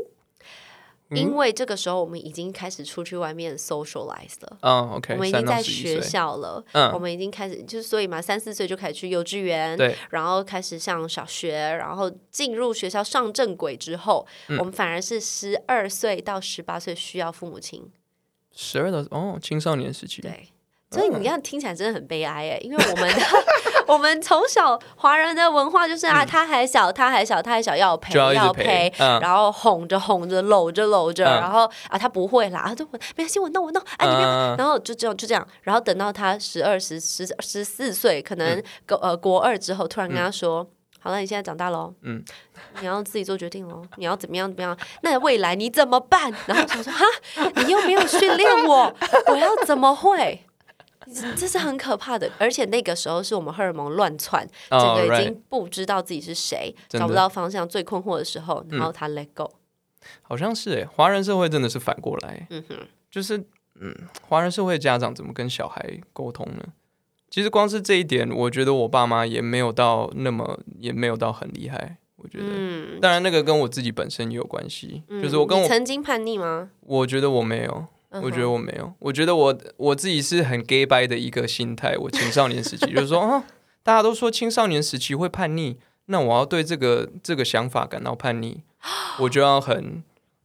[1.10, 4.58] 因为这个时候我们已经开始出去外面 socialize 了。
[4.62, 6.90] 嗯，OK，我们已经3到11在学，校了，嗯。
[6.92, 14.58] 我们已经开始，就是所以嘛，三四岁就开始去幼稚园，对，然后开始上小学，然后进入学校上正轨之后，嗯。
[14.58, 17.88] 我们反而是十二岁到十八岁需要父母亲，
[18.52, 20.48] 十二到哦，青少年时期，对。
[20.88, 23.20] 所以你看，听起来真的很悲哀哎，因为我们的
[23.88, 40.66] 我们从小华人的文化就是啊，他还小，他还小，他还小，要陪要陪然后哄着哄着，搂着搂着，嗯然后啊，他不会啦，啊，就我没关系，我弄我弄，啊，你别，嗯然后就这样就这样，然后等到他十二、十十十四岁，可嗯能国呃国二之后，突然跟他说。
[40.98, 42.20] 好了，你现在长大喽，嗯，
[42.80, 44.76] 你要自己做决定喽，你要怎么样怎么样？
[45.02, 46.34] 那未来你怎么办？
[46.46, 47.04] 然后我想说，哈，
[47.64, 48.92] 你又没有训练我，
[49.28, 50.44] 我要怎么会？
[51.36, 59.50] 这是很可怕的，而且那个时候是我们荷尔蒙乱窜，整哦个已经不知道自己是谁，找不到方向，最困惑的时候，然后他 let go，
[60.22, 62.76] 好像是诶，华人社会真的是反过来，嗯哼，
[63.10, 63.38] 就是
[63.80, 63.94] 嗯，
[64.28, 66.62] 华人社会家长怎么跟小孩沟通呢？
[67.28, 71.98] 其实光是这一点，我觉得我爸妈也没有到那么，也没有到很厉害。
[72.16, 76.70] 我觉得，嗯，当然那个跟我自己本身也有关系，嗯就是我跟我，曾经叛逆吗？
[76.80, 77.88] 我觉得我没有，嗯
[78.22, 81.96] 我觉得我没有，我觉得我我自己是很 gay 掰的一个心态。
[81.96, 83.44] 我青少年时期 就是说，啊，
[83.82, 85.76] 大家都说青少年时期会叛逆，
[86.06, 88.62] 那我要对这个这个想法感到叛逆，
[89.20, 90.02] 我就要很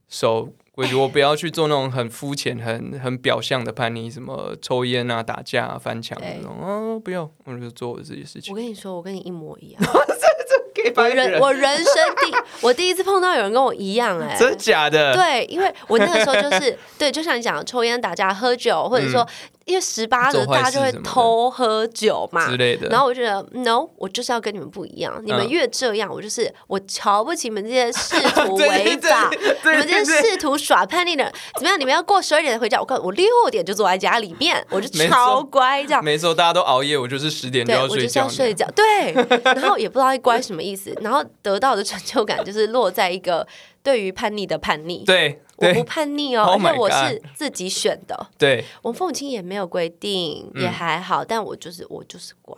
[0.07, 8.53] 守规矩，我不要去做那种很肤浅、很很表象的叛逆，什么抽烟啊、打架、啊、翻墙那种，啊，不要，我就做我自己的事情。
[8.53, 9.81] 我跟你说，我跟你一模一样。
[10.95, 15.13] 我人，我人生第 我第一次碰到有人跟我一样哎、真假的？
[15.13, 19.27] 对，因为我那个时候就是 对，就像你讲的，抽烟、打架、喝酒，或者说、
[19.65, 22.58] 因为十八的大家就会偷喝酒嘛之。
[22.58, 22.88] 类的。
[22.89, 25.21] 然后我就觉得，no，我就是要跟你们不一样。
[25.24, 31.80] 你们嗯越这样，我就是我瞧不起你们这些试图 对违法、你们这些试图耍叛逆的人，怎么样？
[31.80, 36.04] 你们要过十二点回家，我告诉我六点就坐在家里面， 我就超乖这样。
[36.04, 37.93] 没错，大家都熬夜，我就是十点就对，要睡觉。
[37.95, 43.47] 我就是要睡觉，对，然后也不知道乖什么意思，然后得到的成就感就是落在一个
[43.84, 48.63] 对于叛逆的叛逆，对我不叛逆哦，Oh 而且我是自己选的，对。
[48.82, 52.56] 我父母亲也没有规定，也还好，但我就是我就是乖。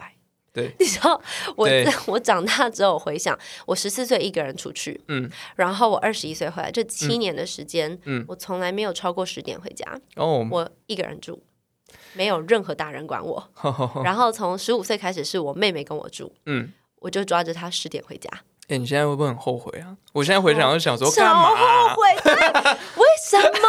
[0.52, 1.20] 对， 你知道，
[1.56, 1.86] 我对。
[2.08, 5.30] 我长大之后回想，我十四岁一个人出去，嗯。
[5.56, 8.24] 然后我二十一岁回来，这七年的时间，嗯。
[8.28, 11.42] 我从来没有超过十点回家，哦，我一个人住，
[12.14, 13.50] 没有任何大人管我。
[14.06, 18.30] 然后从十五岁开始是我妹妹跟我住，嗯，我就抓着她十点回家，
[18.74, 19.96] 哎，你现在会不会很后悔啊？
[20.14, 21.94] 我现在回想就想说，干超嘛后啊？
[21.94, 22.04] 悔，
[22.96, 23.60] 为什么？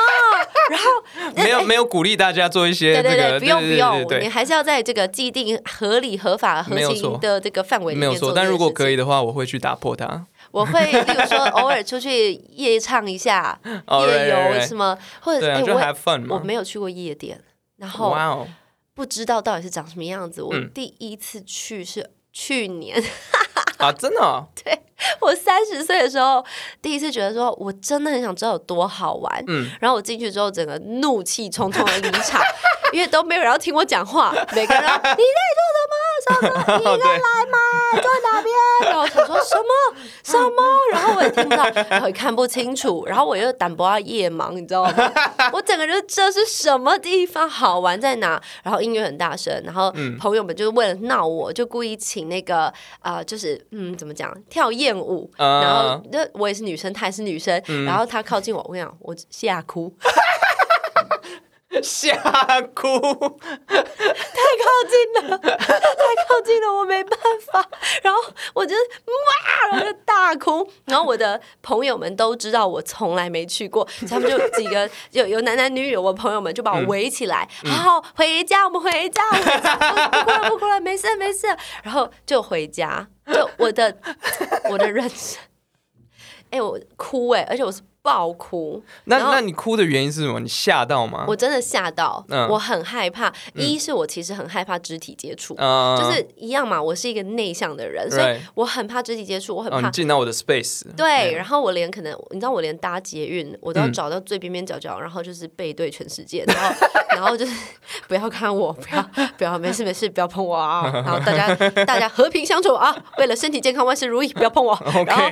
[0.70, 3.66] 然后 没有没有鼓励大家做一些这个，对对对，不用不
[4.08, 8.32] 对用，你还是要在这个既定合理、合法、合情的这个范围里没有错。
[8.34, 10.26] 但如果可以的话，我会去打破它。
[10.50, 16.36] 我会，例如说偶尔出去夜唱一下， 哦夜游 right, right 什么，或者我。
[16.36, 17.40] 我没有去过夜店，
[17.76, 18.46] 然后
[18.94, 20.42] 不知道到底是长什么样子。
[20.42, 23.02] 我嗯第一次去是去年，
[23.84, 24.46] 啊，真的 哦
[25.20, 26.42] 我三十岁的时候，
[26.80, 29.44] 第一次觉得说我真的很想知道有多好玩。
[29.48, 32.40] 嗯然后我进去之后，整个怒气冲冲的离场，
[32.92, 35.94] 因为都没有人要听我讲话，每个人你在做什么？
[36.24, 36.78] 什么？
[36.78, 37.58] 你在来吗，
[37.96, 38.54] 在哪边？
[38.84, 40.62] 然后我想说什么什么？
[40.92, 45.12] 然后我也听不到，然后也看不清楚，然后我又胆薄到夜盲，你知道吗？
[45.52, 48.40] 我整个就这是什么地方好玩在哪？
[48.62, 55.28] 然后音乐很大声，然后嗯朋友们就是为了闹我，就故意请那个啊、呃就是嗯，怎么讲，跳艳舞。
[55.36, 59.92] 啊然后那我也是女生，她也是女生，然后她靠近我，我跟你讲，我吓哭，
[61.82, 62.14] 吓
[62.74, 63.82] 哭，太
[64.60, 67.18] 靠近了， 太靠近了，我没办
[67.50, 67.68] 法。
[68.02, 68.20] 然后
[68.54, 70.68] 我就哇，然后就大哭。
[70.86, 81.46] 然后我的朋友们都知道我从来没去过，他们就几个有有男男女女，我朋友们就把我围起来，好回家，我们回家，我们回家，不不哭了不哭了，没事没事。
[81.82, 83.96] 然后就回家，就我的
[84.70, 85.40] 我的人生。
[86.50, 88.82] 哎、我哭哎、而且我是爆哭。
[89.04, 90.38] 那那你哭的原因是什么？
[90.38, 91.24] 你吓到吗？
[91.26, 93.32] 我真的吓到，嗯我很害怕。
[93.54, 106.86] 一是我其实很害怕肢体接触，啊就是一样嘛，我是一个内向的人，所以我很怕肢体接触，我很哦，怕你进到我的 space，对，然后我连可能你知道我连搭捷运我都要嗯找到最边边角角，然后就是背对全世界，然后
[107.16, 107.52] 然后就是
[108.06, 110.90] 不要看我，不要不要没事没事，不要碰我啊！
[110.92, 111.54] 然后大家
[111.86, 114.78] 大家和平相处啊，为了身体健康万事如意，不要碰我。
[115.06, 115.24] 然后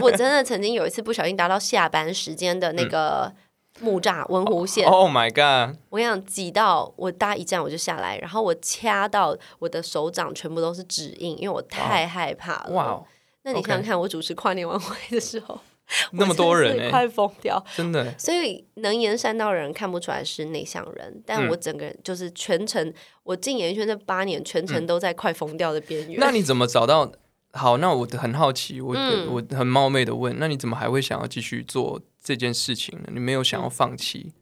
[0.00, 3.34] 我真的曾经有一次不小心搭到下班时间的那个
[3.80, 5.76] 木栅文湖线，Oh my god！
[5.90, 12.70] 我跟你讲，挤到我搭一站我就下来，然后我掐到我的手掌全部都是指印，因为我太害怕了。
[12.70, 13.04] 哇哦，
[13.42, 15.58] 那你想想看，我主持跨年晚会的时候，
[16.12, 17.62] 那么多人快疯掉。
[17.74, 22.94] 真的所以能言善道的人看不出来是内向人，但嗯我整个人就是全程，
[23.24, 26.18] 我进演艺圈这八年，全程都在快疯掉的边缘。
[26.18, 27.10] 嗯那你怎么找到？
[27.56, 33.08] 好，那我很好奇，我、嗯我很冒昧的问，那你怎么还会想要继续做这件事情呢？
[33.12, 34.32] 你没有想要放弃？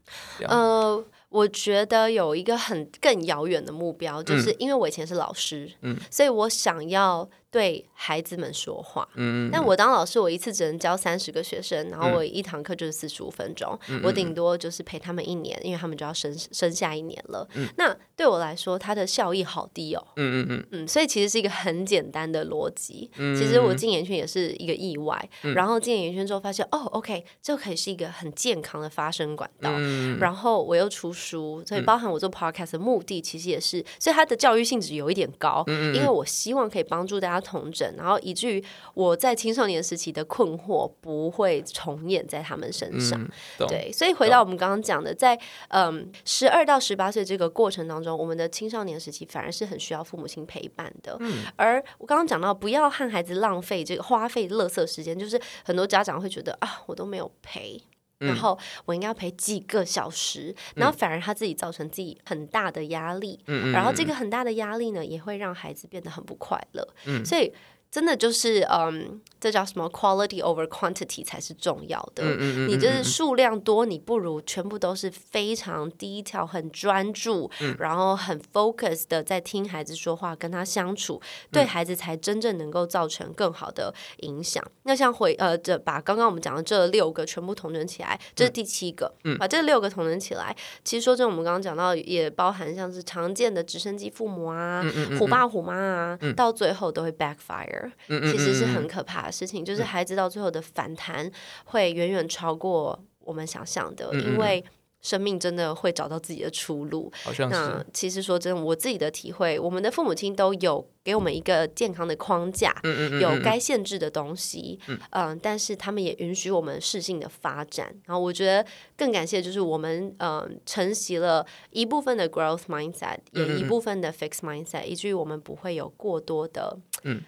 [0.49, 9.07] 呃，我觉得有一个很更遥远的目标，就是因为我以前是老师，嗯所以我想要对孩子们说话。
[9.15, 17.47] 嗯，但我当老师，我一次只能教三十个学生，然后我一堂课就是四十五分钟，嗯我顶多就是陪他们一年，因为他们就要生生下一年了。
[17.55, 20.03] 嗯那对我来说，它的效益好低哦。
[20.17, 23.11] 嗯嗯嗯嗯，所以其实是一个很简单的逻辑。
[23.19, 29.71] 嗯其实我进演艺圈也是一个意外，然后进演艺圈之后发现，哦，OK，这可以是一个很健康的发声管道。
[29.77, 38.65] 嗯，然后我又出书，所以包含我做 podcast 的目的，其实也是，所以它的教育性质有一点高，嗯因为我希望可以帮助大家统整，然后以至于
[38.95, 43.21] 我在青少年时期的困惑不会重演在他们身上。
[43.21, 45.39] 嗯对，所以回到我们刚刚讲的，在
[45.69, 51.17] 嗯十二到十八岁这个过程当中，我们的青少年时期反而是很需要父母亲陪伴的。
[51.21, 57.83] 嗯而我刚刚讲到，不要和孩子浪费这个花费垃圾时间，就是很多家长会觉得啊，我都没有陪。
[58.23, 58.29] 嗯。
[58.29, 66.89] 然后我应该要陪几个小时，然后反而他自己造成自己很大的压力，嗯嗯然后这个很大的压力呢，也会让孩子变得很不快乐。
[67.07, 67.25] 嗯。
[67.25, 67.53] 所以
[67.91, 72.23] 真的就是，嗯，这叫什么？Quality over quantity 才是重要的。
[72.23, 77.75] 嗯嗯嗯你就是数量多，你不如全部都是非常低调、很专注，嗯。
[77.81, 81.21] 然后很 focus 的在听孩子说话，跟他相处，
[81.51, 84.65] 对孩子才真正能够造成更好的影响。
[84.85, 89.37] 那像回呃，这把刚刚我们讲的这六个全部统整起来，这是第七个，嗯。
[89.39, 97.91] 把这六个统整起来，其实说真的，我们刚刚讲到也包含像是常见的直升机父母啊、嗯虎爸虎妈啊，到最后都会 backfire。
[98.07, 101.31] 嗯其实是很可怕的事情，就是孩子到最后的反弹
[101.65, 104.63] 会远远超过我们想象的，嗯因为
[105.01, 107.11] 生命真的会找到自己的出路。
[107.25, 114.79] 好像那是，其实说真的，我自己的体会，我们的父母亲都有给我们一个健康的框架，嗯嗯嗯，有该限制的东西，
[115.11, 117.93] 嗯、但是他们也允许我们适性的发展。
[118.07, 118.65] 然后我觉得
[118.97, 127.21] 更感谢的就是我们嗯承袭了一部分的 growth mindset，也嗯一部分的 fix mindset，以至于我们不会有过多的嗯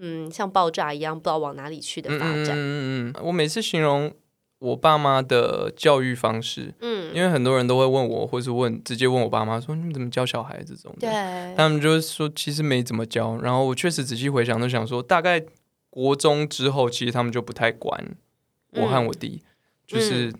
[0.00, 2.50] 嗯像爆炸一样不知道往哪里去的发展。
[2.50, 4.10] 嗯嗯嗯，我每次形容
[4.58, 13.36] 我爸妈的教育方式，嗯，因为很多人都会问我，或是问直接问我爸妈说你们怎么教小孩这种的，对，他们就是说其实没怎么教。
[13.42, 15.44] 然后我确实仔细回想，都想说大概
[15.90, 18.16] 国中之后，其实他们就不太管
[18.72, 19.42] 我和我弟，
[19.86, 20.32] 就是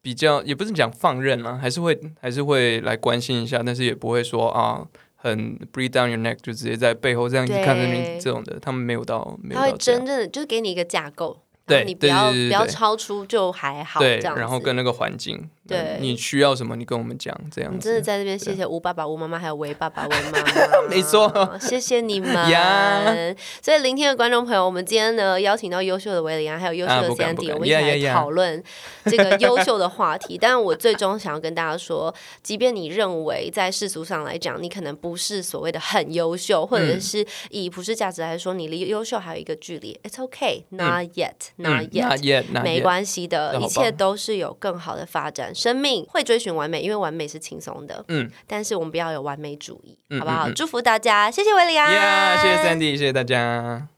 [0.00, 4.86] 比较也不是讲放任啦，还是会还是会来关心一下，但是也不会说啊。
[5.22, 17.76] 很 breathe down your neck，就直接在背后这样一直看着你这种的，他们没有到，没有他会真正的就是给你一个架构，对你不要不要超出就还好，对，然后跟那个环境，对嗯你需要什么，你跟我们讲，这样子。
[17.76, 23.14] 你真的在这边谢谢吴爸爸、吴妈妈，还有韦爸爸、韦妈妈， 没错， 谢谢你们 呀。
[23.62, 28.62] 所以聆听的观众朋友，我们今天呢邀请到优秀的维里安，还有优秀的啊不敢不 Sandy，、敢我们一起来讨论
[29.04, 30.36] 这个优秀的话题。
[30.36, 41.32] 但我最终想要跟大家说，即便你认为在世俗上来讲，你可能不是所谓的很优秀，或者嗯是以普世价值来说，你离优秀还有一个距离，It's yet，not 嗯 yet。
[41.56, 45.51] not yet，not 没 yet 关系的，一切都是有更好的发展。
[45.54, 48.04] 生命会追寻完美，因为完美是轻松的。
[48.08, 50.48] 嗯，但是我们不要有完美主义，嗯好不好？
[50.48, 53.88] 嗯嗯祝福大家，谢谢维里安呀谢谢 Sandy，谢谢大家。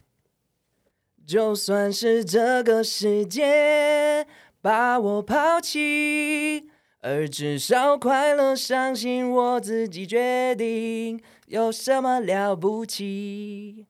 [1.26, 4.26] 就算是这个世界
[4.61, 6.68] 把我抛弃，
[7.00, 13.86] 而至少快乐，伤心我自己决定，有什么了不起？